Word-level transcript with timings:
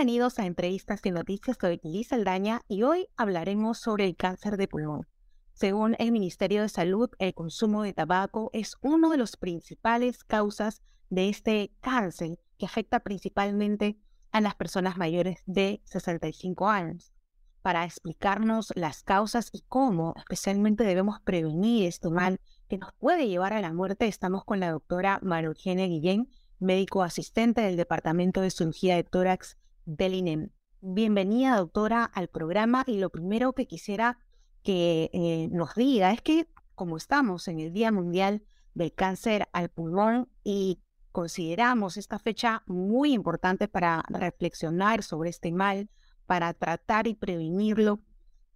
Bienvenidos 0.00 0.38
a 0.38 0.46
Entrevistas 0.46 1.02
y 1.04 1.10
Noticias. 1.10 1.58
Soy 1.60 1.78
Liz 1.82 2.10
Aldaña 2.14 2.62
y 2.68 2.84
hoy 2.84 3.08
hablaremos 3.18 3.80
sobre 3.80 4.06
el 4.06 4.16
cáncer 4.16 4.56
de 4.56 4.66
pulmón. 4.66 5.06
Según 5.52 5.94
el 5.98 6.10
Ministerio 6.10 6.62
de 6.62 6.70
Salud, 6.70 7.10
el 7.18 7.34
consumo 7.34 7.82
de 7.82 7.92
tabaco 7.92 8.48
es 8.54 8.76
una 8.80 9.10
de 9.10 9.18
las 9.18 9.36
principales 9.36 10.24
causas 10.24 10.80
de 11.10 11.28
este 11.28 11.74
cáncer 11.82 12.38
que 12.56 12.64
afecta 12.64 13.00
principalmente 13.00 13.98
a 14.32 14.40
las 14.40 14.54
personas 14.54 14.96
mayores 14.96 15.42
de 15.44 15.82
65 15.84 16.66
años. 16.66 17.12
Para 17.60 17.84
explicarnos 17.84 18.72
las 18.76 19.02
causas 19.02 19.50
y 19.52 19.64
cómo 19.68 20.14
especialmente 20.16 20.82
debemos 20.82 21.20
prevenir 21.20 21.86
este 21.86 22.08
mal 22.08 22.40
que 22.70 22.78
nos 22.78 22.94
puede 22.94 23.28
llevar 23.28 23.52
a 23.52 23.60
la 23.60 23.74
muerte, 23.74 24.06
estamos 24.06 24.46
con 24.46 24.60
la 24.60 24.70
doctora 24.70 25.20
María 25.22 25.52
Guillén, 25.52 26.30
médico 26.58 27.02
asistente 27.02 27.60
del 27.60 27.76
Departamento 27.76 28.40
de 28.40 28.50
Cirugía 28.50 28.96
de 28.96 29.04
Tórax 29.04 29.58
del 29.84 30.14
INEM. 30.14 30.50
Bienvenida, 30.80 31.56
doctora, 31.56 32.04
al 32.04 32.28
programa 32.28 32.84
y 32.86 32.98
lo 32.98 33.10
primero 33.10 33.52
que 33.52 33.66
quisiera 33.66 34.18
que 34.62 35.10
eh, 35.12 35.48
nos 35.50 35.74
diga 35.74 36.12
es 36.12 36.22
que 36.22 36.48
como 36.74 36.96
estamos 36.96 37.48
en 37.48 37.60
el 37.60 37.72
Día 37.72 37.92
Mundial 37.92 38.42
del 38.74 38.94
Cáncer 38.94 39.48
al 39.52 39.68
Pulmón 39.68 40.30
y 40.44 40.80
consideramos 41.12 41.96
esta 41.96 42.18
fecha 42.18 42.62
muy 42.66 43.12
importante 43.12 43.68
para 43.68 44.02
reflexionar 44.08 45.02
sobre 45.02 45.30
este 45.30 45.52
mal, 45.52 45.90
para 46.26 46.54
tratar 46.54 47.06
y 47.06 47.14
prevenirlo, 47.14 48.00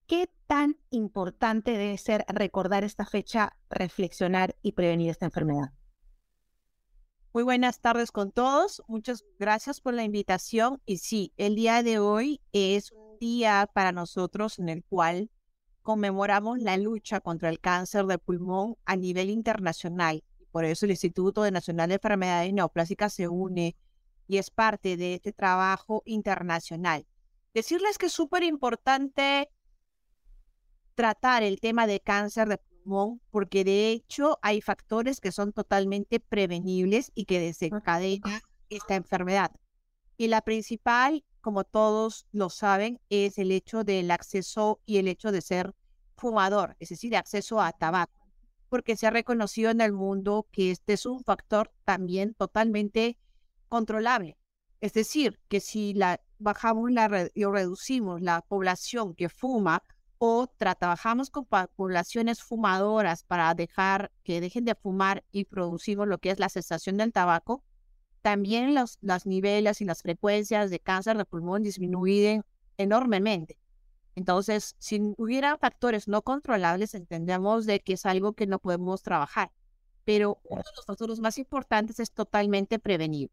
¿qué 0.06 0.30
tan 0.46 0.78
importante 0.90 1.72
debe 1.72 1.98
ser 1.98 2.24
recordar 2.28 2.84
esta 2.84 3.04
fecha, 3.04 3.56
reflexionar 3.68 4.56
y 4.62 4.72
prevenir 4.72 5.10
esta 5.10 5.26
enfermedad? 5.26 5.72
Muy 7.34 7.42
buenas 7.42 7.80
tardes 7.80 8.12
con 8.12 8.30
todos. 8.30 8.80
Muchas 8.86 9.24
gracias 9.40 9.80
por 9.80 9.92
la 9.92 10.04
invitación. 10.04 10.80
Y 10.86 10.98
sí, 10.98 11.32
el 11.36 11.56
día 11.56 11.82
de 11.82 11.98
hoy 11.98 12.40
es 12.52 12.92
un 12.92 13.18
día 13.18 13.68
para 13.74 13.90
nosotros 13.90 14.60
en 14.60 14.68
el 14.68 14.84
cual 14.84 15.32
conmemoramos 15.82 16.60
la 16.60 16.76
lucha 16.76 17.18
contra 17.18 17.48
el 17.48 17.58
cáncer 17.58 18.06
de 18.06 18.18
pulmón 18.18 18.76
a 18.84 18.94
nivel 18.94 19.30
internacional. 19.30 20.22
Por 20.52 20.64
eso 20.64 20.86
el 20.86 20.92
Instituto 20.92 21.50
Nacional 21.50 21.88
de 21.88 21.96
Enfermedades 21.96 22.52
Neoplásicas 22.52 23.12
se 23.12 23.26
une 23.26 23.74
y 24.28 24.38
es 24.38 24.52
parte 24.52 24.96
de 24.96 25.14
este 25.14 25.32
trabajo 25.32 26.04
internacional. 26.06 27.04
Decirles 27.52 27.98
que 27.98 28.06
es 28.06 28.12
súper 28.12 28.44
importante 28.44 29.50
tratar 30.94 31.42
el 31.42 31.58
tema 31.58 31.88
de 31.88 31.98
cáncer 31.98 32.48
de 32.48 32.58
pulmón 32.58 32.73
porque 33.30 33.64
de 33.64 33.90
hecho 33.90 34.38
hay 34.42 34.60
factores 34.60 35.20
que 35.20 35.32
son 35.32 35.52
totalmente 35.52 36.20
prevenibles 36.20 37.10
y 37.14 37.24
que 37.24 37.40
desencadenan 37.40 38.40
esta 38.68 38.94
enfermedad. 38.94 39.52
Y 40.16 40.28
la 40.28 40.42
principal, 40.42 41.24
como 41.40 41.64
todos 41.64 42.26
lo 42.32 42.50
saben, 42.50 43.00
es 43.08 43.38
el 43.38 43.50
hecho 43.50 43.84
del 43.84 44.10
acceso 44.10 44.80
y 44.86 44.98
el 44.98 45.08
hecho 45.08 45.32
de 45.32 45.40
ser 45.40 45.74
fumador, 46.16 46.76
es 46.78 46.90
decir, 46.90 47.16
acceso 47.16 47.60
a 47.60 47.72
tabaco, 47.72 48.28
porque 48.68 48.96
se 48.96 49.06
ha 49.06 49.10
reconocido 49.10 49.70
en 49.70 49.80
el 49.80 49.92
mundo 49.92 50.46
que 50.52 50.70
este 50.70 50.92
es 50.92 51.06
un 51.06 51.24
factor 51.24 51.72
también 51.84 52.34
totalmente 52.34 53.18
controlable. 53.68 54.36
Es 54.80 54.92
decir, 54.92 55.40
que 55.48 55.60
si 55.60 55.94
la, 55.94 56.20
bajamos 56.38 56.90
la, 56.92 57.30
y 57.34 57.44
reducimos 57.44 58.20
la 58.20 58.42
población 58.42 59.14
que 59.14 59.28
fuma, 59.28 59.82
trabajamos 60.56 61.30
con 61.30 61.46
poblaciones 61.76 62.42
fumadoras 62.42 63.24
para 63.24 63.54
dejar 63.54 64.10
que 64.22 64.40
dejen 64.40 64.64
de 64.64 64.74
fumar 64.74 65.24
y 65.32 65.44
producimos 65.44 66.06
lo 66.08 66.18
que 66.18 66.30
es 66.30 66.38
la 66.38 66.48
cesación 66.48 66.96
del 66.96 67.12
tabaco, 67.12 67.62
también 68.22 68.74
los, 68.74 68.98
las 69.02 69.26
niveles 69.26 69.80
y 69.80 69.84
las 69.84 70.02
frecuencias 70.02 70.70
de 70.70 70.80
cáncer 70.80 71.18
de 71.18 71.24
pulmón 71.24 71.62
disminuyen 71.62 72.42
enormemente. 72.78 73.58
Entonces, 74.14 74.76
si 74.78 75.14
hubiera 75.18 75.58
factores 75.58 76.08
no 76.08 76.22
controlables, 76.22 76.94
entendemos 76.94 77.66
de 77.66 77.80
que 77.80 77.94
es 77.94 78.06
algo 78.06 78.32
que 78.32 78.46
no 78.46 78.58
podemos 78.58 79.02
trabajar. 79.02 79.50
Pero 80.04 80.40
uno 80.44 80.62
de 80.62 80.76
los 80.76 80.86
factores 80.86 81.20
más 81.20 81.38
importantes 81.38 81.98
es 81.98 82.12
totalmente 82.12 82.78
prevenir. 82.78 83.30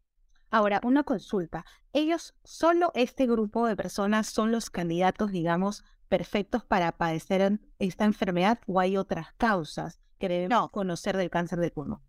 Ahora, 0.50 0.80
una 0.84 1.04
consulta. 1.04 1.64
¿Ellos, 1.94 2.34
solo 2.44 2.92
este 2.94 3.26
grupo 3.26 3.66
de 3.66 3.76
personas 3.76 4.26
son 4.26 4.52
los 4.52 4.68
candidatos, 4.68 5.30
digamos, 5.30 5.84
perfectos 6.12 6.62
para 6.62 6.92
padecer 6.92 7.58
esta 7.78 8.04
enfermedad 8.04 8.60
o 8.66 8.80
hay 8.80 8.98
otras 8.98 9.32
causas 9.38 9.98
que 10.18 10.28
debemos 10.28 10.70
conocer 10.70 11.16
del 11.16 11.30
cáncer 11.30 11.58
del 11.58 11.72
pulmón? 11.72 12.02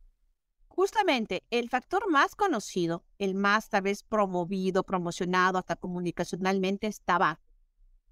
Justamente 0.67 1.45
el 1.51 1.69
factor 1.69 2.11
más 2.11 2.35
conocido, 2.35 3.05
el 3.17 3.33
más 3.33 3.69
tal 3.69 3.83
vez 3.83 4.03
promovido, 4.03 4.83
promocionado 4.83 5.57
hasta 5.57 5.77
comunicacionalmente 5.77 6.87
es 6.87 6.99
tabaco. 6.99 7.41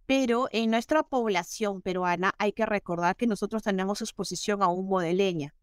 Pero 0.05 0.47
en 0.53 0.71
nuestra 0.71 1.03
población 1.03 1.81
peruana 1.81 2.31
hay 2.37 2.53
que 2.53 2.65
recordar 2.65 3.17
que 3.17 3.27
nosotros 3.27 3.61
tenemos 3.61 3.99
exposición 3.99 4.63
a 4.63 4.69
humo 4.69 5.01
de 5.01 5.13
leña, 5.13 5.55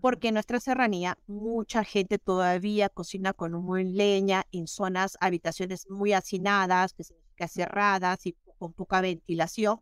porque 0.00 0.28
en 0.28 0.34
nuestra 0.34 0.60
serranía 0.60 1.18
mucha 1.26 1.84
gente 1.84 2.18
todavía 2.18 2.88
cocina 2.88 3.34
con 3.34 3.54
humo 3.54 3.74
de 3.74 3.84
leña 3.84 4.46
en 4.50 4.66
zonas, 4.66 5.18
habitaciones 5.20 5.90
muy 5.90 6.14
hacinadas, 6.14 6.94
que 6.94 7.04
significa 7.04 7.48
cerradas 7.48 8.24
y 8.24 8.34
con 8.58 8.72
poca 8.72 9.00
ventilación. 9.00 9.80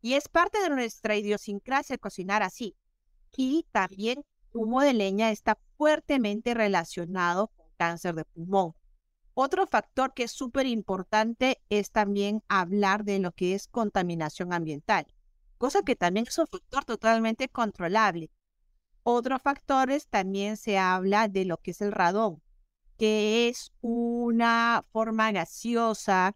Y 0.00 0.14
es 0.14 0.28
parte 0.28 0.60
de 0.60 0.70
nuestra 0.70 1.16
idiosincrasia 1.16 1.98
cocinar 1.98 2.42
así. 2.42 2.76
Y 3.36 3.66
también 3.72 4.24
humo 4.52 4.82
de 4.82 4.94
leña 4.94 5.30
está 5.30 5.58
fuertemente 5.76 6.54
relacionado 6.54 7.48
con 7.48 7.66
cáncer 7.76 8.14
de 8.14 8.24
pulmón. 8.24 8.74
Otro 9.34 9.66
factor 9.66 10.14
que 10.14 10.24
es 10.24 10.32
súper 10.32 10.66
importante 10.66 11.62
es 11.68 11.92
también 11.92 12.42
hablar 12.48 13.04
de 13.04 13.20
lo 13.20 13.30
que 13.32 13.54
es 13.54 13.68
contaminación 13.68 14.52
ambiental, 14.52 15.06
cosa 15.58 15.82
que 15.82 15.94
también 15.94 16.26
es 16.26 16.36
un 16.38 16.48
factor 16.48 16.84
totalmente 16.84 17.48
controlable. 17.48 18.30
Otros 19.04 19.40
factores 19.40 20.08
también 20.08 20.56
se 20.56 20.76
habla 20.76 21.28
de 21.28 21.44
lo 21.44 21.58
que 21.58 21.70
es 21.70 21.80
el 21.80 21.92
radón, 21.92 22.42
que 22.96 23.48
es 23.48 23.72
una 23.80 24.84
forma 24.90 25.30
gaseosa 25.30 26.34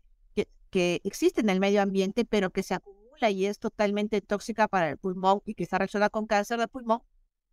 que 0.72 1.03
existe 1.05 1.43
en 1.43 1.50
el 1.50 1.60
medio 1.60 1.83
ambiente, 1.83 2.25
pero 2.25 2.50
que 2.50 2.62
se 2.62 2.75
acumula 2.75 3.31
y 3.31 3.44
es 3.47 3.59
totalmente 3.59 4.22
tóxica 4.22 4.66
para 4.69 4.88
el 4.88 4.97
pulmón 4.97 5.43
y 5.44 5.55
que 5.55 5.62
está 5.62 5.78
relacionada 5.78 6.09
con 6.09 6.27
cáncer 6.27 6.59
de 6.59 6.66
pulmón, 6.66 7.03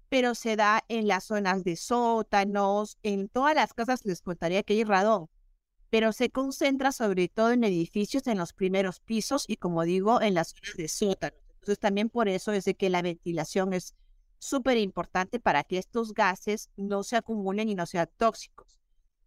pero 0.07 0.33
se 0.35 0.55
da 0.55 0.85
en 0.87 1.07
las 1.07 1.25
zonas 1.25 1.65
de 1.65 1.75
sótanos, 1.75 2.97
en 3.03 3.27
todas 3.27 3.53
las 3.55 3.73
casas 3.73 4.05
les 4.05 4.21
contaría 4.21 4.63
que 4.63 4.73
hay 4.73 4.85
radón, 4.85 5.27
pero 5.89 6.13
se 6.13 6.29
concentra 6.29 6.93
sobre 6.93 7.27
todo 7.27 7.51
en 7.51 7.65
edificios 7.65 8.25
en 8.27 8.37
los 8.37 8.53
primeros 8.53 9.01
pisos 9.01 9.43
y 9.47 9.57
como 9.57 9.83
digo, 9.83 10.21
en 10.21 10.33
las 10.33 10.51
zonas 10.51 10.77
de 10.77 10.87
sótanos. 10.87 11.39
Entonces 11.55 11.79
también 11.79 12.09
por 12.09 12.29
eso 12.29 12.53
es 12.53 12.63
de 12.63 12.75
que 12.75 12.89
la 12.89 13.01
ventilación 13.01 13.73
es 13.73 13.95
súper 14.37 14.77
importante 14.77 15.41
para 15.41 15.65
que 15.65 15.77
estos 15.77 16.13
gases 16.13 16.69
no 16.77 17.03
se 17.03 17.17
acumulen 17.17 17.67
y 17.67 17.75
no 17.75 17.85
sean 17.85 18.09
tóxicos. 18.15 18.78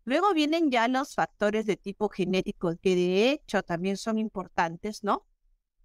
Luego 0.04 0.34
vienen 0.34 0.70
ya 0.70 0.88
los 0.88 1.14
factores 1.14 1.66
de 1.66 1.76
tipo 1.76 2.08
genético, 2.08 2.74
que 2.80 2.96
de 2.96 3.30
hecho 3.30 3.62
también 3.62 3.96
son 3.96 4.18
importantes, 4.18 5.04
¿no? 5.04 5.26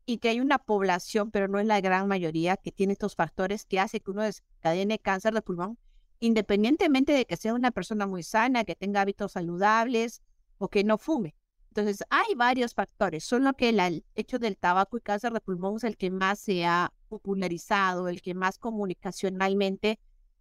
Y 0.05 0.17
que 0.17 0.29
hay 0.29 0.39
una 0.39 0.57
población, 0.57 1.31
pero 1.31 1.47
no 1.47 1.59
es 1.59 1.67
la 1.67 1.81
gran 1.81 2.07
mayoría, 2.07 2.57
que 2.57 2.71
tiene 2.71 2.93
estos 2.93 3.15
factores 3.15 3.65
que 3.65 3.79
hace 3.79 3.99
que 3.99 4.11
uno 4.11 4.23
desencadene 4.23 4.99
cáncer 4.99 5.33
de 5.33 5.41
pulmón, 5.41 5.77
independientemente 6.19 7.13
de 7.13 7.25
que 7.25 7.37
sea 7.37 7.53
una 7.53 7.71
persona 7.71 8.07
muy 8.07 8.23
sana, 8.23 8.63
que 8.63 8.75
tenga 8.75 9.01
hábitos 9.01 9.33
saludables 9.33 10.21
o 10.57 10.69
que 10.69 10.83
no 10.83 10.97
fume. 10.97 11.35
Entonces, 11.69 12.03
hay 12.09 12.33
varios 12.35 12.73
factores, 12.73 13.23
solo 13.23 13.53
que 13.53 13.69
el 13.69 14.03
hecho 14.15 14.39
del 14.39 14.57
tabaco 14.57 14.97
y 14.97 15.01
cáncer 15.01 15.31
de 15.31 15.41
pulmón 15.41 15.75
es 15.77 15.83
el 15.83 15.95
que 15.95 16.09
más 16.09 16.39
se 16.39 16.65
ha 16.65 16.91
popularizado, 17.07 18.07
el 18.07 18.23
que 18.23 18.33
más 18.33 18.57
comunicacionalmente 18.57 19.99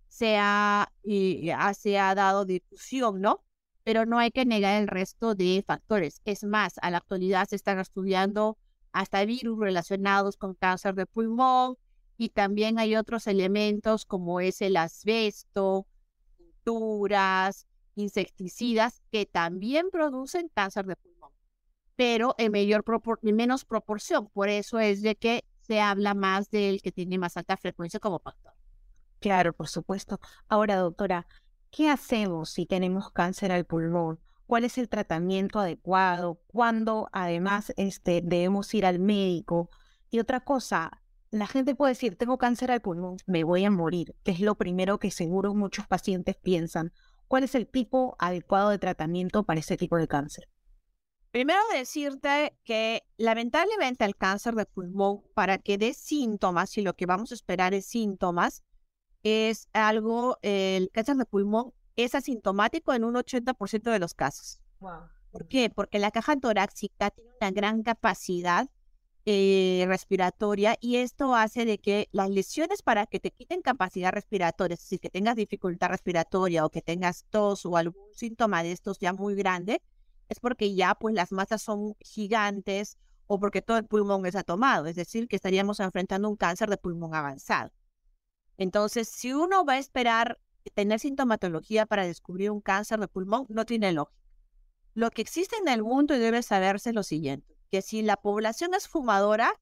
se 0.09 0.39
ha, 0.39 0.91
y, 1.03 1.51
se 1.79 1.99
ha 1.99 2.15
dado 2.15 2.47
difusión, 2.47 3.21
¿no? 3.21 3.46
Pero 3.87 4.05
no 4.05 4.19
hay 4.19 4.33
que 4.33 4.45
negar 4.45 4.83
el 4.83 4.89
resto 4.89 5.37
de 5.37 5.63
factores. 5.65 6.21
Es 6.25 6.43
más, 6.43 6.75
a 6.83 6.91
la 6.91 6.97
actualidad 6.97 7.47
se 7.49 7.55
están 7.55 7.79
estudiando 7.79 8.59
hasta 8.91 9.25
virus 9.25 9.61
relacionados 9.61 10.37
con 10.37 10.55
cáncer 10.55 10.97
de 10.97 11.07
pulmón 11.07 11.77
y 12.19 12.31
también 12.31 12.81
hay 12.81 12.97
otros 12.97 13.29
elementos 13.29 14.05
como 14.05 14.41
es 14.41 14.61
el 14.61 14.77
asbesto, 14.77 15.87
pinturas, 16.37 17.69
insecticidas 17.95 19.03
que 19.13 19.25
también 19.25 19.91
producen 19.93 20.51
cáncer 20.53 20.87
de 20.87 20.97
pulmón, 20.97 21.31
pero 21.95 22.35
en 22.39 22.51
mayor 22.51 22.85
en 23.23 23.37
menos 23.37 23.65
proporción. 23.65 24.29
Por 24.31 24.49
eso 24.49 24.81
es 24.81 25.01
de 25.01 25.15
que 25.15 25.45
se 25.61 25.81
habla 25.81 26.15
más 26.15 26.51
del 26.51 26.83
que 26.83 26.91
tiene 26.91 27.19
más 27.19 27.37
alta 27.37 27.57
frecuencia 27.57 28.01
como 28.01 28.19
factor. 28.19 28.53
Claro, 29.21 29.53
por 29.53 29.69
supuesto. 29.69 30.19
Ahora, 30.49 30.75
doctora, 30.75 31.29
¿Qué 31.77 31.91
hacemos 31.91 32.49
si 32.49 32.65
tenemos 32.65 33.11
cáncer 33.11 33.53
al 33.53 33.67
pulmón? 33.67 34.19
¿Cuál 34.47 34.65
es 34.65 34.79
el 34.79 34.89
tratamiento 34.89 35.59
adecuado? 35.59 36.41
¿Cuándo 36.47 37.11
además 37.13 37.75
este, 37.77 38.23
debemos 38.25 38.73
ir 38.73 38.87
al 38.87 38.99
médico? 38.99 39.69
Y 40.09 40.19
otra 40.19 40.41
cosa, 40.41 41.03
la 41.31 41.47
gente 41.47 41.75
puede 41.75 41.91
decir, 41.91 42.17
tengo 42.17 42.39
cáncer 42.39 42.71
al 42.71 42.81
pulmón, 42.81 43.19
me 43.27 43.45
voy 43.45 43.67
a 43.67 43.71
morir, 43.71 44.15
que 44.25 44.31
es 44.31 44.41
lo 44.41 44.55
primero 44.55 44.99
que 44.99 45.11
seguro 45.11 45.53
muchos 45.53 45.87
pacientes 45.87 46.37
piensan. 46.37 46.95
¿Cuál 47.29 47.45
es 47.45 47.55
el 47.55 47.67
tipo 47.67 48.17
adecuado 48.19 48.71
de 48.71 48.79
tratamiento 48.79 49.43
para 49.43 49.61
ese 49.61 49.77
tipo 49.77 49.99
de 49.99 50.09
cáncer? 50.09 50.49
Primero 51.31 51.61
decirte 51.75 52.57
que 52.65 53.03
lamentablemente 53.19 54.07
el 54.07 54.17
cáncer 54.17 54.55
de 54.55 54.65
pulmón, 54.65 55.25
para 55.35 55.59
que 55.59 55.77
dé 55.77 55.93
síntomas, 55.93 56.79
y 56.79 56.81
lo 56.81 56.97
que 56.97 57.05
vamos 57.05 57.33
a 57.33 57.35
esperar 57.35 57.75
es 57.75 57.85
síntomas, 57.85 58.65
es 59.27 59.69
algo, 59.73 60.39
el 60.43 60.91
cáncer 60.93 61.17
de 61.17 61.27
pulmón 61.27 61.73
es 61.97 62.15
asintomático 62.15 62.93
en 62.93 63.03
un 63.03 63.15
80% 63.15 63.91
de 63.91 63.99
los 63.99 64.15
casos. 64.15 64.61
¿Por 65.33 65.49
qué? 65.49 65.69
Porque 65.69 65.99
la 65.99 66.13
caja 66.13 66.37
torácica 66.37 67.11
tiene 67.11 67.31
una 67.41 67.51
gran 67.51 67.83
capacidad 67.83 68.69
eh, 69.25 69.85
respiratoria 69.89 70.77
y 70.81 70.97
esto 70.99 71.35
hace 71.35 71.65
de 71.65 71.79
que 71.79 72.09
las 72.13 72.31
lesiones 72.31 72.83
para 72.83 73.07
que 73.07 73.19
te 73.19 73.33
quiten 73.33 73.63
capacidad 73.63 74.13
respiratoria, 74.13 74.75
es 74.75 74.81
decir, 74.81 75.01
que 75.01 75.11
tengas 75.11 75.35
dificultad 75.35 75.89
respiratoria 75.89 76.65
o 76.65 76.71
que 76.71 76.81
tengas 76.81 77.25
tos 77.31 77.67
o 77.67 77.77
algún 77.77 78.15
síntoma 78.15 78.63
de 78.63 78.71
estos 78.71 79.01
ya 79.01 79.13
muy 79.13 79.35
grande, 79.35 79.83
es 80.29 80.39
porque 80.39 80.73
ya 80.77 80.95
pues 80.95 81.15
las 81.17 81.33
masas 81.33 81.61
son 81.63 81.97
gigantes 82.01 82.99
o 83.27 83.41
porque 83.41 83.63
todo 83.63 83.79
el 83.79 83.87
pulmón 83.87 84.25
está 84.27 84.45
tomado, 84.45 84.87
es 84.87 84.95
decir, 84.95 85.27
que 85.27 85.35
estaríamos 85.35 85.81
enfrentando 85.81 86.29
un 86.29 86.37
cáncer 86.37 86.71
de 86.71 86.77
pulmón 86.77 87.13
avanzado. 87.13 87.73
Entonces, 88.59 89.09
si 89.09 89.33
uno 89.33 89.65
va 89.65 89.75
a 89.75 89.79
esperar 89.79 90.39
tener 90.75 91.01
sintomatología 91.01 91.87
para 91.87 92.07
descubrir 92.07 92.51
un 92.51 92.61
cáncer 92.61 92.99
de 93.01 93.09
pulmón, 93.09 93.47
no 93.49 93.65
tiene 93.65 93.93
lógica. 93.93 94.21
Lo 94.95 95.11
que 95.11 95.23
existe 95.23 95.57
en 95.57 95.69
el 95.69 95.83
mundo 95.83 96.15
y 96.15 96.19
debe 96.19 96.43
saberse 96.43 96.91
es 96.91 96.95
lo 96.95 97.03
siguiente 97.03 97.57
que 97.71 97.83
si 97.83 98.03
la 98.03 98.17
población 98.17 98.75
es 98.75 98.89
fumadora, 98.89 99.53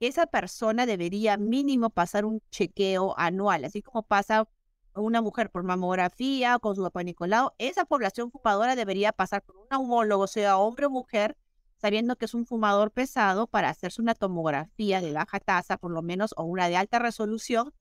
esa 0.00 0.26
persona 0.26 0.86
debería 0.86 1.36
mínimo 1.36 1.90
pasar 1.90 2.24
un 2.24 2.42
chequeo 2.50 3.14
anual, 3.18 3.64
así 3.64 3.82
como 3.82 4.02
pasa 4.02 4.48
una 4.94 5.20
mujer 5.20 5.50
por 5.50 5.62
mamografía 5.62 6.58
con 6.58 6.74
su 6.74 6.82
papá 6.82 7.02
Nicolau, 7.02 7.52
esa 7.58 7.84
población 7.84 8.30
fumadora 8.30 8.76
debería 8.76 9.12
pasar 9.12 9.42
por 9.42 9.56
un 9.56 9.66
homólogo, 9.70 10.26
sea 10.26 10.58
hombre 10.58 10.86
o 10.86 10.90
mujer, 10.90 11.36
sabiendo 11.76 12.16
que 12.16 12.24
es 12.24 12.34
un 12.34 12.46
fumador 12.46 12.90
pesado 12.90 13.46
para 13.46 13.68
hacerse 13.68 14.02
una 14.02 14.14
tomografía 14.14 15.00
de 15.00 15.12
baja 15.12 15.38
tasa, 15.38 15.76
por 15.76 15.92
lo 15.92 16.02
menos, 16.02 16.34
o 16.36 16.44
una 16.44 16.68
de 16.68 16.76
alta 16.76 16.98
resolución 16.98 17.72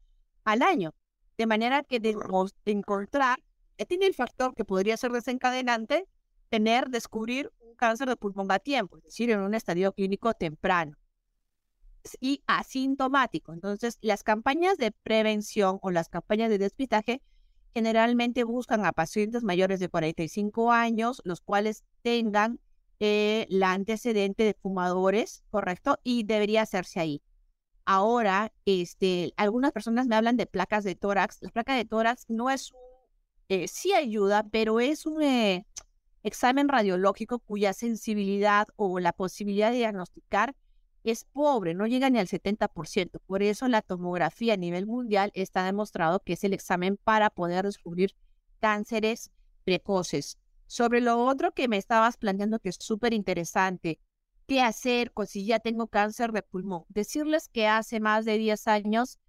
al 0.51 0.61
año. 0.61 0.93
De 1.37 1.45
manera 1.45 1.83
que 1.83 1.99
debemos 1.99 2.53
encontrar, 2.65 3.39
que 3.77 3.85
tiene 3.85 4.07
el 4.07 4.13
factor 4.13 4.53
que 4.55 4.65
podría 4.65 4.97
ser 4.97 5.11
desencadenante, 5.11 6.07
tener, 6.49 6.89
descubrir 6.89 7.51
cáncer 7.77 8.09
de 8.09 8.17
pulmón 8.17 8.51
a 8.51 8.59
tiempo, 8.59 8.97
es 8.97 9.03
decir, 9.05 9.31
en 9.31 9.39
un 9.39 9.55
estadio 9.55 9.93
clínico 9.93 10.33
temprano 10.33 10.97
y 12.19 12.43
asintomático. 12.47 13.53
Entonces, 13.53 13.97
las 14.01 14.23
campañas 14.23 14.77
de 14.77 14.91
prevención 14.91 15.79
o 15.81 15.91
las 15.91 16.09
campañas 16.09 16.49
de 16.49 16.57
despistaje 16.57 17.21
generalmente 17.73 18.43
buscan 18.43 18.85
a 18.85 18.91
pacientes 18.91 19.43
mayores 19.43 19.79
de 19.79 19.89
45 19.89 20.71
años, 20.71 21.21
los 21.23 21.41
cuales 21.41 21.83
tengan 22.01 22.59
eh, 22.99 23.45
la 23.49 23.71
antecedente 23.71 24.43
de 24.43 24.53
fumadores, 24.53 25.43
¿correcto? 25.49 25.97
Y 26.03 26.23
debería 26.23 26.63
hacerse 26.63 26.99
ahí. 26.99 27.21
Ahora, 27.91 28.53
este, 28.65 29.33
algunas 29.35 29.71
personas 29.71 30.05
me 30.05 30.15
hablan 30.15 30.37
de 30.37 30.45
placas 30.45 30.83
de 30.83 30.93
tórax. 30.93 31.41
La 31.41 31.49
placa 31.49 31.73
de 31.73 31.85
tórax 31.85 32.25
no 32.29 32.51
es 32.51 32.71
eh, 33.47 33.67
sí 33.67 33.93
ayuda, 33.95 34.47
pero 34.51 34.79
es 34.79 35.07
un, 35.07 35.23
eh, 35.23 35.65
examen 36.21 36.69
radiológico 36.69 37.39
cuya 37.39 37.73
sensibilidad 37.73 38.67
o 38.75 38.99
la 38.99 39.11
posibilidad 39.11 39.71
de 39.71 39.77
diagnosticar 39.77 40.55
es 41.03 41.25
pobre, 41.25 41.73
no 41.73 41.87
llega 41.87 42.11
ni 42.11 42.19
al 42.19 42.27
70%. 42.27 43.21
Por 43.25 43.41
eso 43.41 43.67
la 43.67 43.81
tomografía 43.81 44.53
a 44.53 44.57
nivel 44.57 44.85
mundial 44.85 45.31
está 45.33 45.63
demostrado 45.63 46.19
que 46.19 46.33
es 46.33 46.43
el 46.43 46.53
examen 46.53 46.95
para 47.03 47.31
poder 47.31 47.65
descubrir 47.65 48.15
cánceres 48.59 49.31
precoces. 49.63 50.37
Sobre 50.67 51.01
lo 51.01 51.25
otro 51.25 51.53
que 51.53 51.67
me 51.67 51.77
estabas 51.77 52.17
planteando 52.17 52.59
que 52.59 52.69
es 52.69 52.77
súper 52.79 53.15
interesante, 53.15 53.99
¿qué 54.49 54.61
hacer 54.61 55.13
con 55.13 55.27
si 55.27 55.45
ya 55.45 55.59
tengo 55.59 55.87
cáncer 55.87 56.31
de 56.31 56.41
pulmón? 56.41 56.83
Decirles 56.89 57.47
que 57.49 57.67
hace 57.67 57.99
más 57.99 58.25
de 58.25 58.37
10 58.37 58.67
años 58.67 59.19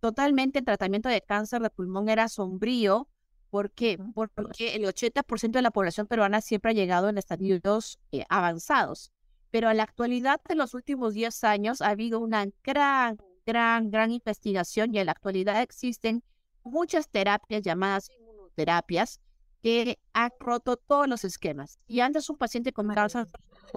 totalmente 0.00 0.58
el 0.60 0.64
tratamiento 0.64 1.08
de 1.08 1.20
cáncer 1.20 1.62
de 1.62 1.70
pulmón 1.70 2.08
era 2.08 2.28
sombrío 2.28 3.08
¿Por 3.50 3.70
qué? 3.70 3.98
Porque 4.14 4.76
el 4.76 4.84
80% 4.86 5.50
de 5.50 5.60
la 5.60 5.70
población 5.70 6.06
peruana 6.06 6.40
siempre 6.40 6.70
ha 6.70 6.74
llegado 6.74 7.10
en 7.10 7.18
estadios 7.18 7.98
eh, 8.10 8.24
avanzados. 8.30 9.12
Pero 9.50 9.70
en 9.70 9.76
la 9.76 9.82
actualidad, 9.82 10.40
en 10.48 10.56
los 10.56 10.72
últimos 10.72 11.12
10 11.12 11.44
años, 11.44 11.82
ha 11.82 11.90
habido 11.90 12.18
una 12.18 12.46
gran, 12.64 13.18
gran, 13.44 13.90
gran 13.90 14.10
investigación 14.10 14.94
y 14.94 15.00
en 15.00 15.04
la 15.04 15.12
actualidad 15.12 15.60
existen 15.60 16.24
muchas 16.64 17.10
terapias 17.10 17.60
llamadas 17.60 18.08
inmunoterapias 18.18 19.20
que 19.62 19.98
han 20.14 20.30
roto 20.40 20.78
todos 20.78 21.06
los 21.06 21.22
esquemas. 21.22 21.78
Y 21.86 22.00
antes 22.00 22.30
un 22.30 22.38
paciente 22.38 22.72
con 22.72 22.86
cáncer 22.86 23.28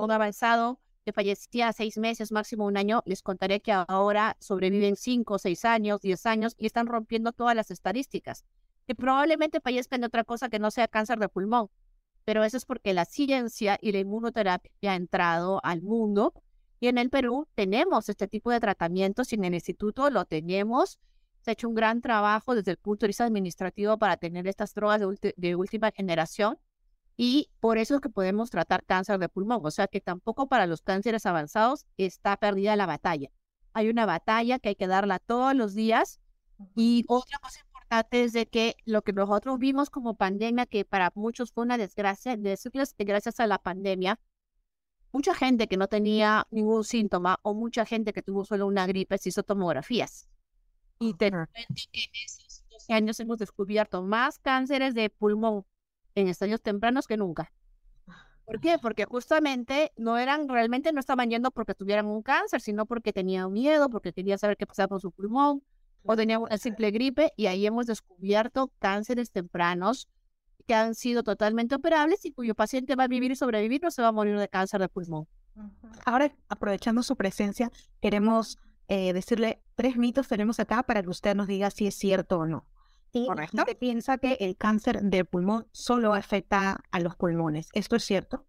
avanzado 0.09 0.79
que 1.05 1.13
fallecía 1.13 1.71
seis 1.71 1.97
meses, 1.97 2.31
máximo 2.31 2.65
un 2.65 2.77
año, 2.77 3.03
les 3.05 3.21
contaré 3.21 3.61
que 3.61 3.71
ahora 3.71 4.35
sobreviven 4.39 4.95
cinco, 4.95 5.37
seis 5.37 5.63
años, 5.63 6.01
diez 6.01 6.25
años 6.25 6.55
y 6.57 6.65
están 6.65 6.87
rompiendo 6.87 7.31
todas 7.31 7.55
las 7.55 7.69
estadísticas 7.69 8.43
que 8.87 8.95
probablemente 8.95 9.61
fallezcan 9.61 10.01
de 10.01 10.07
otra 10.07 10.23
cosa 10.23 10.49
que 10.49 10.59
no 10.59 10.71
sea 10.71 10.87
cáncer 10.87 11.19
de 11.19 11.29
pulmón. 11.29 11.69
Pero 12.23 12.43
eso 12.43 12.57
es 12.57 12.65
porque 12.65 12.93
la 12.93 13.05
ciencia 13.05 13.77
y 13.81 13.91
la 13.91 13.99
inmunoterapia 13.99 14.71
ha 14.91 14.95
entrado 14.95 15.59
al 15.63 15.81
mundo 15.81 16.33
y 16.79 16.87
en 16.87 16.97
el 16.97 17.09
Perú 17.09 17.47
tenemos 17.55 18.09
este 18.09 18.27
tipo 18.27 18.51
de 18.51 18.59
tratamientos 18.59 19.31
y 19.31 19.35
en 19.35 19.45
el 19.45 19.53
instituto 19.53 20.09
lo 20.09 20.25
tenemos. 20.25 20.99
Se 21.41 21.51
ha 21.51 21.53
hecho 21.53 21.69
un 21.69 21.75
gran 21.75 22.01
trabajo 22.01 22.55
desde 22.55 22.71
el 22.71 22.77
punto 22.77 23.05
de 23.05 23.09
vista 23.09 23.25
administrativo 23.25 23.97
para 23.97 24.17
tener 24.17 24.47
estas 24.47 24.73
drogas 24.73 25.01
de, 25.21 25.33
de 25.37 25.55
última 25.55 25.91
generación 25.91 26.57
y 27.17 27.49
por 27.59 27.77
eso 27.77 27.95
es 27.95 28.01
que 28.01 28.09
podemos 28.09 28.49
tratar 28.49 28.83
cáncer 28.83 29.19
de 29.19 29.29
pulmón. 29.29 29.61
O 29.63 29.71
sea 29.71 29.87
que 29.87 30.01
tampoco 30.01 30.47
para 30.47 30.67
los 30.67 30.81
cánceres 30.81 31.25
avanzados 31.25 31.85
está 31.97 32.37
perdida 32.37 32.75
la 32.75 32.85
batalla. 32.85 33.29
Hay 33.73 33.89
una 33.89 34.05
batalla 34.05 34.59
que 34.59 34.69
hay 34.69 34.75
que 34.75 34.87
darla 34.87 35.19
todos 35.19 35.55
los 35.55 35.73
días. 35.73 36.19
Y 36.75 37.03
otra 37.07 37.39
cosa 37.39 37.59
es 38.11 38.33
de 38.33 38.47
que 38.47 38.75
lo 38.85 39.01
que 39.03 39.13
nosotros 39.13 39.59
vimos 39.59 39.89
como 39.89 40.15
pandemia, 40.15 40.65
que 40.65 40.85
para 40.85 41.11
muchos 41.15 41.51
fue 41.51 41.63
una 41.63 41.77
desgracia, 41.77 42.35
decirles 42.35 42.93
que 42.93 43.03
gracias 43.03 43.39
a 43.39 43.47
la 43.47 43.59
pandemia, 43.59 44.19
mucha 45.11 45.33
gente 45.33 45.67
que 45.67 45.77
no 45.77 45.87
tenía 45.87 46.47
ningún 46.51 46.83
síntoma 46.83 47.39
o 47.43 47.53
mucha 47.53 47.85
gente 47.85 48.11
que 48.11 48.21
tuvo 48.21 48.43
solo 48.43 48.67
una 48.67 48.87
gripe 48.87 49.17
se 49.17 49.29
hizo 49.29 49.43
tomografías. 49.43 50.27
Y 50.99 51.13
de 51.13 51.29
repente 51.29 51.83
en 51.93 52.09
esos 52.25 52.63
12 52.69 52.93
años 52.93 53.19
hemos 53.19 53.37
descubierto 53.37 54.01
más 54.01 54.39
cánceres 54.39 54.93
de 54.93 55.09
pulmón 55.09 55.65
en 56.15 56.27
estadios 56.27 56.61
tempranos 56.61 57.07
que 57.07 57.17
nunca. 57.17 57.51
¿Por 58.45 58.59
qué? 58.59 58.77
Porque 58.79 59.05
justamente 59.05 59.91
no 59.97 60.17
eran, 60.17 60.47
realmente 60.47 60.93
no 60.93 60.99
estaban 60.99 61.29
yendo 61.29 61.51
porque 61.51 61.73
tuvieran 61.73 62.05
un 62.05 62.21
cáncer, 62.21 62.61
sino 62.61 62.85
porque 62.85 63.11
tenían 63.11 63.51
miedo, 63.51 63.89
porque 63.89 64.13
querían 64.13 64.37
saber 64.37 64.55
qué 64.55 64.67
pasaba 64.67 64.87
con 64.87 64.99
su 64.99 65.11
pulmón, 65.11 65.63
o 66.03 66.15
tenía 66.15 66.37
una 66.37 66.57
simple 66.57 66.91
gripe 66.91 67.33
y 67.35 67.47
ahí 67.47 67.65
hemos 67.65 67.87
descubierto 67.87 68.71
cánceres 68.79 69.31
tempranos 69.31 70.07
que 70.67 70.75
han 70.75 70.95
sido 70.95 71.23
totalmente 71.23 71.75
operables 71.75 72.25
y 72.25 72.31
cuyo 72.31 72.55
paciente 72.55 72.95
va 72.95 73.03
a 73.05 73.07
vivir 73.07 73.31
y 73.31 73.35
sobrevivir 73.35 73.81
no 73.81 73.91
se 73.91 74.01
va 74.01 74.09
a 74.09 74.11
morir 74.11 74.37
de 74.37 74.47
cáncer 74.47 74.81
de 74.81 74.89
pulmón. 74.89 75.27
Ahora, 76.05 76.35
aprovechando 76.49 77.01
su 77.01 77.15
presencia, 77.15 77.71
queremos 78.01 78.59
eh, 78.87 79.13
decirle 79.13 79.61
tres 79.75 79.97
mitos 79.97 80.27
tenemos 80.27 80.59
acá 80.59 80.83
para 80.83 81.01
que 81.01 81.09
usted 81.09 81.35
nos 81.35 81.47
diga 81.47 81.71
si 81.71 81.87
es 81.87 81.95
cierto 81.95 82.39
o 82.39 82.45
no. 82.45 82.65
Y 83.19 83.75
piensa 83.75 84.17
que 84.17 84.37
el 84.39 84.57
cáncer 84.57 85.01
de 85.01 85.25
pulmón 85.25 85.67
solo 85.71 86.13
afecta 86.13 86.83
a 86.91 86.99
los 86.99 87.15
pulmones. 87.15 87.69
¿Esto 87.73 87.95
es 87.95 88.03
cierto? 88.03 88.45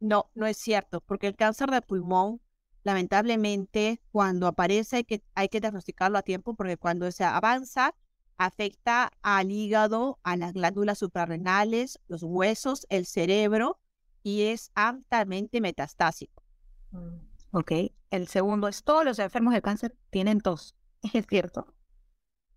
No, 0.00 0.30
no 0.34 0.46
es 0.46 0.56
cierto, 0.56 1.00
porque 1.00 1.26
el 1.26 1.36
cáncer 1.36 1.70
de 1.70 1.80
pulmón 1.80 2.40
lamentablemente, 2.84 4.00
cuando 4.12 4.46
aparece 4.46 4.96
hay 4.96 5.04
que, 5.04 5.24
hay 5.34 5.48
que 5.48 5.60
diagnosticarlo 5.60 6.18
a 6.18 6.22
tiempo 6.22 6.54
porque 6.54 6.76
cuando 6.76 7.10
se 7.10 7.24
avanza, 7.24 7.94
afecta 8.36 9.10
al 9.22 9.50
hígado, 9.50 10.20
a 10.22 10.36
las 10.36 10.52
glándulas 10.52 10.98
suprarrenales, 10.98 11.98
los 12.06 12.22
huesos, 12.22 12.86
el 12.90 13.06
cerebro 13.06 13.80
y 14.22 14.42
es 14.42 14.70
altamente 14.74 15.60
metastásico. 15.60 16.42
Mm, 16.90 17.16
ok. 17.52 17.72
El 18.10 18.28
segundo 18.28 18.68
es, 18.68 18.84
todos 18.84 19.04
los 19.04 19.18
enfermos 19.18 19.54
de 19.54 19.62
cáncer 19.62 19.96
tienen 20.10 20.40
tos. 20.40 20.76
¿Es 21.14 21.26
cierto? 21.26 21.74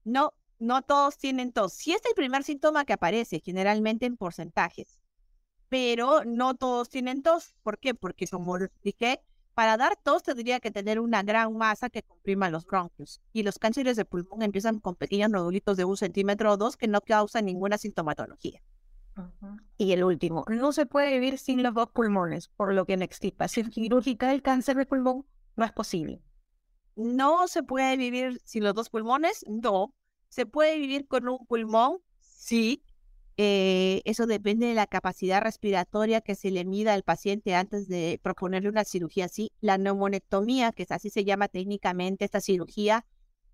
No, 0.03 0.33
no 0.59 0.81
todos 0.81 1.17
tienen 1.17 1.51
tos. 1.51 1.73
Sí 1.73 1.93
es 1.93 2.01
el 2.05 2.13
primer 2.15 2.43
síntoma 2.43 2.85
que 2.85 2.93
aparece, 2.93 3.41
generalmente 3.43 4.05
en 4.05 4.17
porcentajes, 4.17 4.99
pero 5.69 6.23
no 6.25 6.55
todos 6.55 6.89
tienen 6.89 7.23
tos. 7.23 7.55
¿Por 7.63 7.79
qué? 7.79 7.93
Porque 7.93 8.27
como 8.27 8.57
dije, 8.83 9.21
para 9.53 9.75
dar 9.75 9.95
tos 9.95 10.21
tendría 10.23 10.59
que 10.59 10.69
tener 10.69 10.99
una 10.99 11.23
gran 11.23 11.57
masa 11.57 11.89
que 11.89 12.03
comprima 12.03 12.49
los 12.49 12.65
bronquios. 12.65 13.21
Y 13.33 13.43
los 13.43 13.57
cánceres 13.57 13.97
de 13.97 14.05
pulmón 14.05 14.43
empiezan 14.43 14.79
con 14.79 14.95
pequeños 14.95 15.31
nodulitos 15.31 15.77
de 15.77 15.85
un 15.85 15.97
centímetro 15.97 16.51
o 16.51 16.57
dos 16.57 16.77
que 16.77 16.87
no 16.87 17.01
causan 17.01 17.45
ninguna 17.45 17.77
sintomatología. 17.77 18.61
Y 19.77 19.93
el 19.93 20.03
último, 20.03 20.45
no 20.47 20.71
se 20.73 20.85
puede 20.85 21.11
vivir 21.11 21.39
sin 21.39 21.63
los 21.63 21.73
dos 21.73 21.89
pulmones, 21.89 22.49
por 22.49 22.71
lo 22.71 22.85
que 22.85 22.93
en 22.93 23.01
extirpación 23.01 23.71
quirúrgica 23.71 24.29
del 24.29 24.43
cáncer 24.43 24.77
de 24.77 24.85
pulmón 24.85 25.25
no 25.55 25.65
es 25.65 25.71
posible. 25.71 26.21
No 26.95 27.47
se 27.47 27.63
puede 27.63 27.97
vivir 27.97 28.39
sin 28.43 28.63
los 28.63 28.75
dos 28.75 28.89
pulmones, 28.89 29.43
no. 29.47 29.93
Se 30.29 30.45
puede 30.45 30.77
vivir 30.77 31.07
con 31.07 31.27
un 31.29 31.45
pulmón, 31.47 31.99
sí, 32.19 32.83
Eh, 33.39 34.01
eso 34.05 34.25
depende 34.25 34.65
de 34.67 34.73
la 34.73 34.87
capacidad 34.87 35.41
respiratoria 35.43 36.21
que 36.21 36.35
se 36.35 36.49
le 36.51 36.65
mida 36.65 36.93
al 36.93 37.03
paciente 37.03 37.53
antes 37.55 37.87
de 37.87 38.19
proponerle 38.23 38.69
una 38.69 38.83
cirugía 38.83 39.25
así. 39.25 39.51
La 39.61 39.77
neumonectomía, 39.77 40.71
que 40.71 40.87
así 40.89 41.09
se 41.11 41.23
llama 41.23 41.47
técnicamente 41.47 42.25
esta 42.25 42.41
cirugía, 42.41 43.05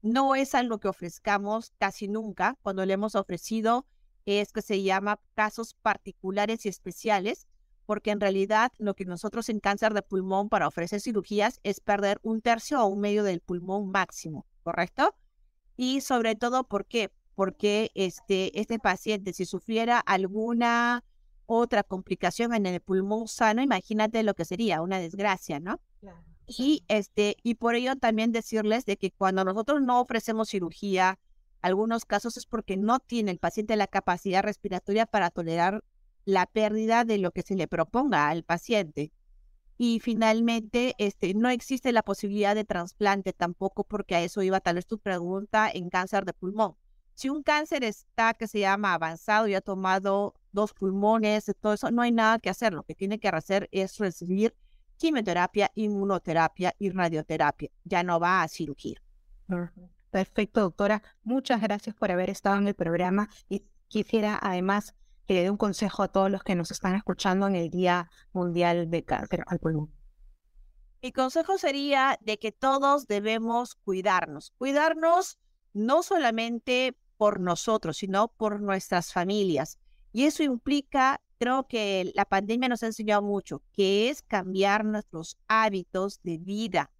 no 0.01 0.36
es 0.36 0.56
algo 0.56 0.80
que 0.80 0.88
ofrezcamos 0.88 1.74
casi 1.80 2.08
nunca. 2.08 2.58
Cuando 2.62 2.86
le 2.86 2.94
hemos 2.94 3.15
ofrecido 3.15 3.86
es 4.25 4.53
que 4.53 4.62
se 4.62 4.84
llama 4.84 5.20
casos 5.36 5.74
particulares 5.82 6.65
y 6.65 6.70
especiales, 6.70 7.48
porque 7.86 8.12
en 8.12 8.22
realidad 8.22 8.72
lo 8.77 8.96
que 8.96 9.06
nosotros 9.06 9.50
en 9.50 9.60
cáncer 9.60 9.94
de 9.94 10.01
pulmón 10.01 10.48
para 10.50 10.68
ofrecer 10.68 11.01
cirugías 11.01 11.60
es 11.63 11.82
perder 11.82 12.20
un 12.24 12.42
tercio 12.42 12.82
o 12.82 12.88
un 12.88 13.01
medio 13.01 13.24
del 13.24 13.42
pulmón 13.42 13.92
máximo, 13.92 14.46
¿correcto? 14.63 15.13
Y 15.75 16.01
sobre 16.01 16.36
todo, 16.36 16.63
¿por 16.63 16.86
qué? 16.86 17.12
Porque 17.36 17.92
este, 17.96 18.60
este 18.60 18.80
paciente, 18.80 19.34
si 19.34 19.46
sufriera 19.46 20.00
alguna 20.00 21.03
otra 21.46 21.84
complicación 21.84 22.53
en 22.53 22.65
el 22.65 22.80
pulmón 22.80 23.27
sano, 23.27 23.62
imagínate 23.62 24.24
lo 24.24 24.34
que 24.34 24.46
sería, 24.46 24.82
una 24.82 25.00
desgracia, 25.00 25.60
¿no? 25.60 25.80
Y, 26.46 26.84
este, 26.89 27.38
y 27.42 27.56
por 27.56 27.75
ello 27.75 27.96
también 27.96 28.32
decirles 28.32 28.86
de 28.86 28.98
que 28.98 29.12
cuando 29.12 29.46
nosotros 29.46 29.82
no 29.82 30.01
ofrecemos 30.01 30.50
cirugía, 30.50 31.20
algunos 31.62 32.06
casos 32.06 32.36
es 32.38 32.46
porque 32.46 32.75
no 32.75 33.00
tiene 33.00 33.32
el 33.32 33.39
paciente 33.39 33.77
la 33.77 33.88
capacidad 33.88 34.44
respiratoria 34.44 35.06
para 35.06 35.30
tolerar 35.30 35.84
la 36.25 36.46
pérdida 36.46 37.06
de 37.06 37.18
lo 37.18 37.32
que 37.32 37.42
se 37.42 37.56
le 37.56 37.68
proponga 37.68 38.30
al 38.30 38.44
paciente. 38.44 39.12
Y 39.77 40.00
finalmente, 40.00 40.96
este, 40.98 41.34
no 41.34 41.50
existe 41.50 41.92
la 41.92 42.03
posibilidad 42.03 42.56
de 42.56 42.63
trasplante 42.63 43.34
tampoco, 43.34 43.84
porque 43.84 44.15
a 44.15 44.22
eso 44.22 44.42
iba 44.42 44.60
tal 44.60 44.75
vez 44.75 44.86
tu 44.86 45.00
pregunta 45.00 45.70
en 45.74 45.89
cáncer 45.89 46.25
de 46.25 46.34
pulmón. 46.34 46.75
Si 47.15 47.30
un 47.30 47.44
cáncer 47.44 47.84
está 47.84 48.34
que 48.34 48.48
se 48.48 48.60
llama 48.60 48.94
avanzado 48.94 49.48
y 49.48 49.53
ha 49.53 49.62
tomado 49.62 50.34
dos 50.51 50.74
pulmones, 50.74 51.51
todo 51.60 51.74
eso, 51.74 51.92
no 51.92 52.01
hay 52.01 52.12
nada 52.12 52.39
que 52.39 52.50
hacer. 52.50 52.74
Lo 52.74 52.84
que 52.84 52.96
tiene 52.96 53.20
que 53.20 53.27
hacer 53.27 53.70
es 53.72 53.98
recibir 54.00 54.56
quimioterapia, 54.98 55.72
inmunoterapia 55.75 56.74
y 56.80 56.89
radioterapia. 56.89 57.70
Ya 57.84 58.03
no 58.03 58.20
va 58.20 58.42
a 58.42 58.48
cirugía. 58.48 59.01
Perfecto, 60.10 60.62
doctora. 60.62 61.03
Muchas 61.24 61.62
gracias 61.62 61.96
por 61.96 62.12
haber 62.12 62.30
estado 62.30 62.58
en 62.58 62.68
el 62.68 62.75
programa 62.75 63.30
y 63.50 63.63
quisiera 63.88 64.39
además 64.42 64.96
que 65.27 65.34
le 65.34 65.44
dé 65.44 65.50
un 65.50 65.58
consejo 65.58 66.03
a 66.03 66.08
todos 66.08 66.30
los 66.30 66.44
que 66.44 66.56
nos 66.56 66.72
están 66.72 66.96
escuchando 66.96 67.48
en 67.48 67.56
el 67.56 67.70
Día 67.70 68.10
Mundial 68.34 68.89
de 68.89 69.03
Cáncer 69.03 69.44
al 69.48 69.60
Pulmón. 69.60 69.92
Mi 71.01 71.12
consejo 71.12 71.58
sería 71.58 72.18
de 72.22 72.39
que 72.39 72.51
todos 72.51 73.08
debemos 73.08 73.75
cuidarnos. 73.75 74.53
Cuidarnos 74.58 75.38
no 75.74 76.03
solamente 76.03 76.98
por 77.18 77.39
nosotros, 77.39 77.98
sino 77.98 78.30
por 78.30 78.62
nuestras 78.62 79.12
familias. 79.12 79.80
Y 80.13 80.25
eso 80.25 80.44
implica, 80.44 81.22
creo 81.39 81.68
que 81.68 82.12
la 82.15 82.25
pandemia 82.25 82.70
nos 82.70 82.84
ha 82.84 82.88
enseñado 82.88 83.22
mucho, 83.22 83.62
que 83.74 84.10
es 84.10 84.22
cambiar 84.22 84.86
nuestros 84.86 85.38
hábitos 85.48 86.22
de 86.24 86.38
vida. 86.38 86.92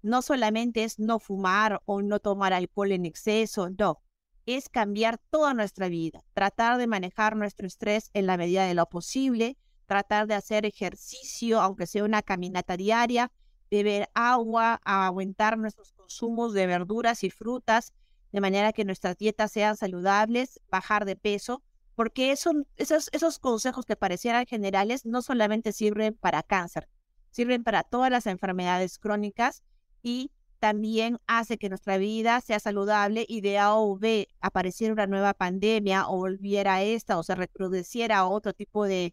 No 0.00 0.22
solamente 0.22 0.84
es 0.84 0.98
no 0.98 1.18
fumar 1.18 1.82
o 1.84 2.02
no 2.02 2.20
tomar 2.20 2.52
alcohol 2.52 2.92
en 2.92 3.04
exceso, 3.04 3.68
no 3.70 4.00
es 4.46 4.68
cambiar 4.68 5.18
toda 5.30 5.54
nuestra 5.54 5.88
vida, 5.88 6.24
tratar 6.34 6.78
de 6.78 6.86
manejar 6.86 7.36
nuestro 7.36 7.66
estrés 7.66 8.10
en 8.12 8.26
la 8.26 8.36
medida 8.36 8.66
de 8.66 8.74
lo 8.74 8.86
posible, 8.86 9.56
tratar 9.86 10.26
de 10.26 10.34
hacer 10.34 10.66
ejercicio, 10.66 11.60
aunque 11.60 11.86
sea 11.86 12.04
una 12.04 12.22
caminata 12.22 12.76
diaria, 12.76 13.30
beber 13.70 14.08
agua, 14.14 14.80
aumentar 14.84 15.58
nuestros 15.58 15.92
consumos 15.92 16.52
de 16.52 16.66
verduras 16.66 17.24
y 17.24 17.30
frutas, 17.30 17.92
de 18.32 18.40
manera 18.40 18.72
que 18.72 18.84
nuestras 18.84 19.16
dietas 19.16 19.52
sean 19.52 19.76
saludables, 19.76 20.60
bajar 20.70 21.04
de 21.04 21.16
peso, 21.16 21.62
porque 21.94 22.32
esos, 22.32 22.54
esos 22.76 23.38
consejos 23.38 23.84
que 23.84 23.96
parecieran 23.96 24.46
generales 24.46 25.04
no 25.04 25.22
solamente 25.22 25.72
sirven 25.72 26.14
para 26.14 26.42
cáncer, 26.42 26.88
sirven 27.30 27.64
para 27.64 27.82
todas 27.82 28.10
las 28.10 28.26
enfermedades 28.26 28.98
crónicas 28.98 29.62
y 30.02 30.30
también 30.62 31.18
hace 31.26 31.58
que 31.58 31.68
nuestra 31.68 31.98
vida 31.98 32.40
sea 32.40 32.60
saludable 32.60 33.26
y 33.28 33.40
de 33.40 33.58
A 33.58 33.74
o 33.74 33.98
B 33.98 34.28
apareciera 34.40 34.92
una 34.92 35.08
nueva 35.08 35.34
pandemia 35.34 36.06
o 36.06 36.18
volviera 36.18 36.84
esta 36.84 37.18
o 37.18 37.24
se 37.24 37.34
reproduciera 37.34 38.26
otro 38.26 38.52
tipo 38.52 38.84
de 38.84 39.12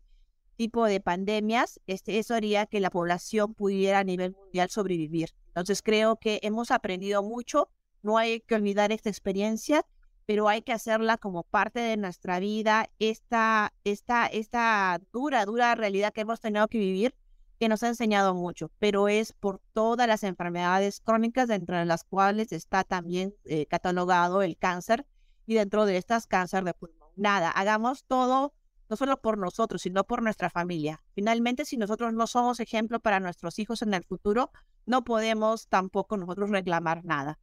tipo 0.58 0.86
de 0.86 1.00
pandemias, 1.00 1.80
este, 1.88 2.20
eso 2.20 2.36
haría 2.36 2.68
que 2.68 2.80
la 2.80 2.92
población 2.92 3.56
pudiera 3.56 3.98
a 3.98 4.04
nivel 4.04 4.34
mundial 4.34 4.70
sobrevivir. 4.70 5.30
Entonces 5.48 5.82
creo 5.82 6.18
que 6.18 6.40
hemos 6.44 6.70
aprendido 6.70 7.24
mucho, 7.24 7.72
no 8.04 8.20
hay 8.20 8.42
que 8.42 8.54
olvidar 8.54 8.92
esta 8.92 9.10
experiencia, 9.10 9.84
pero 10.28 10.50
hay 10.50 10.62
que 10.62 10.74
hacerla 10.74 11.18
como 11.18 11.42
parte 11.42 11.80
de 11.80 11.98
nuestra 11.98 12.40
vida, 12.40 12.92
esta, 13.00 13.74
esta, 13.86 14.28
esta 14.28 15.02
dura, 15.12 15.46
dura 15.46 15.74
realidad 15.74 16.14
que 16.14 16.22
hemos 16.22 16.42
tenido 16.42 16.68
que 16.68 16.78
vivir 16.78 17.16
que 17.60 17.68
nos 17.68 17.84
ha 17.84 17.90
enseñado 17.90 18.34
mucho, 18.34 18.72
pero 18.80 19.10
es 19.10 19.34
por 19.34 19.62
todas 19.74 20.08
las 20.08 20.24
enfermedades 20.24 21.02
crónicas, 21.02 21.50
dentro 21.50 21.78
de 21.78 21.86
las 21.86 22.06
cuales 22.06 22.54
está 22.54 22.86
también 22.86 23.36
eh, 23.44 23.66
catalogado 23.66 24.42
el 24.42 24.58
cáncer 24.58 25.06
y 25.46 25.56
dentro 25.56 25.86
de 25.86 25.98
estas 25.98 26.26
cáncer 26.26 26.64
de 26.64 26.74
pulmón. 26.74 27.10
Nada, 27.18 27.52
hagamos 27.52 28.06
todo, 28.06 28.54
no 28.88 28.96
solo 28.96 29.22
por 29.22 29.38
nosotros, 29.38 29.82
sino 29.82 30.06
por 30.06 30.22
nuestra 30.24 30.50
familia. 30.50 31.04
Finalmente, 31.14 31.66
si 31.66 31.76
nosotros 31.76 32.14
no 32.14 32.28
somos 32.28 32.62
ejemplo 32.62 33.02
para 33.02 33.20
nuestros 33.20 33.60
hijos 33.60 33.82
en 33.82 33.94
el 33.94 34.06
futuro, 34.06 34.52
no 34.86 35.04
podemos 35.04 35.68
tampoco 35.68 36.16
nosotros 36.16 36.52
reclamar 36.52 37.04
nada. 37.04 37.40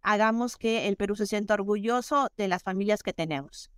Hagamos 0.00 0.56
que 0.56 0.88
el 0.88 0.96
Perú 0.96 1.14
se 1.14 1.26
sienta 1.26 1.54
orgulloso 1.54 2.28
de 2.38 2.48
las 2.48 2.62
familias 2.62 3.02
que 3.02 3.12
tenemos. 3.12 3.70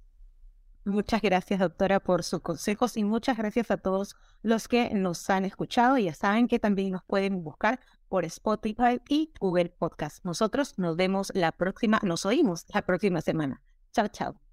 Muchas 0.84 1.20
gracias, 1.20 1.60
doctora, 1.60 2.00
por 2.00 2.22
sus 2.22 2.40
consejos 2.40 2.96
y 2.96 3.04
muchas 3.04 3.36
gracias 3.36 3.70
a 3.70 3.76
todos 3.76 4.16
los 4.42 4.66
que 4.66 4.94
nos 4.94 5.28
han 5.28 5.44
escuchado. 5.44 5.98
Ya 5.98 6.14
saben 6.14 6.48
que 6.48 6.58
también 6.58 6.92
nos 6.92 7.04
pueden 7.04 7.44
buscar 7.44 7.80
por 8.08 8.24
Spotify 8.24 9.00
y 9.08 9.32
Google 9.38 9.68
Podcast. 9.68 10.24
Nosotros 10.24 10.78
nos 10.78 10.96
vemos 10.96 11.32
la 11.34 11.52
próxima, 11.52 12.00
nos 12.02 12.24
oímos 12.24 12.64
la 12.72 12.82
próxima 12.82 13.20
semana. 13.20 13.62
Chao, 13.92 14.08
chao. 14.08 14.49